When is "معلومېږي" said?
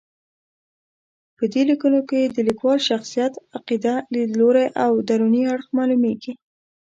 5.77-6.33